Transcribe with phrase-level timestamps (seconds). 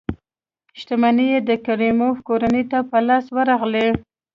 [0.79, 3.87] شتمنۍ یې د کریموف کورنۍ ته په لاس ورغلې.